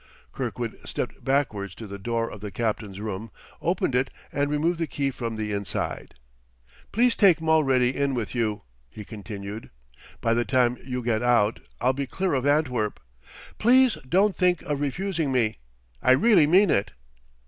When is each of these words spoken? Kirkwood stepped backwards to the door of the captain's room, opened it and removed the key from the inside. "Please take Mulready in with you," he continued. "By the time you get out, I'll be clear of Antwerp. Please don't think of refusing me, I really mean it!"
Kirkwood 0.31 0.79
stepped 0.83 1.23
backwards 1.23 1.75
to 1.75 1.85
the 1.85 1.99
door 1.99 2.27
of 2.27 2.41
the 2.41 2.49
captain's 2.49 2.99
room, 2.99 3.29
opened 3.61 3.93
it 3.93 4.09
and 4.31 4.49
removed 4.49 4.79
the 4.79 4.87
key 4.87 5.11
from 5.11 5.35
the 5.35 5.51
inside. 5.51 6.15
"Please 6.91 7.13
take 7.15 7.39
Mulready 7.39 7.95
in 7.95 8.15
with 8.15 8.33
you," 8.33 8.63
he 8.89 9.05
continued. 9.05 9.69
"By 10.19 10.33
the 10.33 10.43
time 10.43 10.79
you 10.83 11.03
get 11.03 11.21
out, 11.21 11.59
I'll 11.79 11.93
be 11.93 12.07
clear 12.07 12.33
of 12.33 12.47
Antwerp. 12.47 12.99
Please 13.59 13.95
don't 14.09 14.35
think 14.35 14.63
of 14.63 14.81
refusing 14.81 15.31
me, 15.31 15.59
I 16.01 16.13
really 16.13 16.47
mean 16.47 16.71
it!" 16.71 16.93